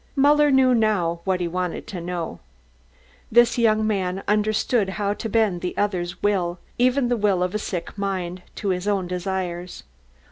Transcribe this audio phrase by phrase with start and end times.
[0.15, 2.39] Muller knew now what he wanted to know.
[3.31, 6.17] This young man understood how to bend the will of others,
[6.79, 9.83] even the will of a sick mind, to his own desires.